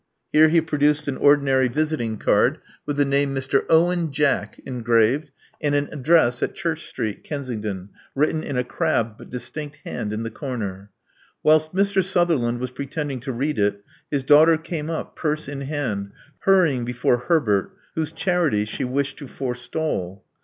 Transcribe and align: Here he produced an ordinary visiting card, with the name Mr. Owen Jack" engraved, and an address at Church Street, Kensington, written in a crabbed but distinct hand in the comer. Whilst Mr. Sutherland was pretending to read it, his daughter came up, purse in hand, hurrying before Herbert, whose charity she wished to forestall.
Here 0.33 0.49
he 0.49 0.61
produced 0.61 1.07
an 1.07 1.17
ordinary 1.17 1.67
visiting 1.67 2.17
card, 2.17 2.57
with 2.87 2.97
the 2.97 3.05
name 3.05 3.35
Mr. 3.35 3.65
Owen 3.69 4.11
Jack" 4.11 4.59
engraved, 4.65 5.29
and 5.61 5.75
an 5.75 5.89
address 5.91 6.41
at 6.41 6.55
Church 6.55 6.87
Street, 6.87 7.23
Kensington, 7.23 7.89
written 8.15 8.41
in 8.41 8.57
a 8.57 8.63
crabbed 8.63 9.19
but 9.19 9.29
distinct 9.29 9.75
hand 9.85 10.11
in 10.11 10.23
the 10.23 10.31
comer. 10.31 10.89
Whilst 11.43 11.75
Mr. 11.75 12.03
Sutherland 12.03 12.59
was 12.59 12.71
pretending 12.71 13.19
to 13.19 13.31
read 13.31 13.59
it, 13.59 13.83
his 14.09 14.23
daughter 14.23 14.57
came 14.57 14.89
up, 14.89 15.15
purse 15.15 15.47
in 15.47 15.61
hand, 15.61 16.13
hurrying 16.39 16.83
before 16.83 17.17
Herbert, 17.19 17.71
whose 17.93 18.11
charity 18.11 18.65
she 18.65 18.83
wished 18.83 19.17
to 19.17 19.27
forestall. 19.27 20.25